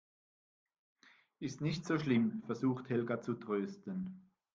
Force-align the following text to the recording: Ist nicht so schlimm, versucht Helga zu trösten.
Ist 1.37 1.61
nicht 1.61 1.85
so 1.85 1.99
schlimm, 1.99 2.41
versucht 2.47 2.89
Helga 2.89 3.21
zu 3.21 3.35
trösten. 3.35 4.31